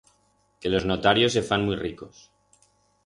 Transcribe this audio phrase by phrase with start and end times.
[0.59, 2.25] Que los notarios se fan muit ricos.